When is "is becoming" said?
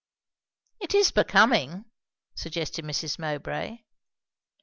0.95-1.85